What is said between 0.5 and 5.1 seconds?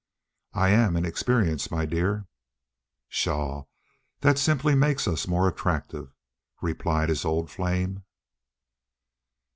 "I am in experience, my dear." "Pshaw, that simply makes